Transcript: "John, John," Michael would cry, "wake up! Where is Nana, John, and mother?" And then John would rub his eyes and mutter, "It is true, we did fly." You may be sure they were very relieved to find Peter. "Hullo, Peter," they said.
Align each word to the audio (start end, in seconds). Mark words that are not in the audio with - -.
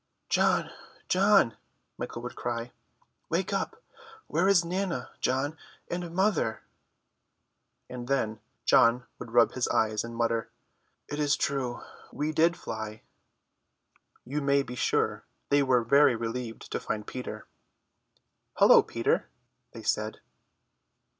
"John, 0.29 0.71
John," 1.09 1.57
Michael 1.95 2.23
would 2.23 2.35
cry, 2.35 2.71
"wake 3.29 3.53
up! 3.53 3.83
Where 4.25 4.47
is 4.47 4.65
Nana, 4.65 5.11
John, 5.19 5.59
and 5.91 6.09
mother?" 6.15 6.63
And 7.87 8.07
then 8.07 8.39
John 8.65 9.05
would 9.19 9.29
rub 9.29 9.51
his 9.51 9.67
eyes 9.67 10.03
and 10.03 10.15
mutter, 10.15 10.49
"It 11.07 11.19
is 11.19 11.35
true, 11.35 11.83
we 12.11 12.31
did 12.31 12.57
fly." 12.57 13.03
You 14.25 14.41
may 14.41 14.63
be 14.63 14.73
sure 14.73 15.23
they 15.49 15.61
were 15.61 15.83
very 15.83 16.15
relieved 16.15 16.71
to 16.71 16.79
find 16.79 17.05
Peter. 17.05 17.45
"Hullo, 18.57 18.81
Peter," 18.81 19.27
they 19.71 19.83
said. 19.83 20.19